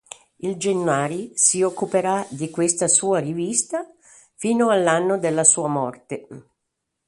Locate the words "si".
1.35-1.61